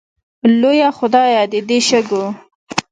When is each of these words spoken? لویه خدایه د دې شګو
لویه 0.59 0.89
خدایه 0.97 1.43
د 1.51 1.53
دې 1.67 1.79
شګو 1.87 2.25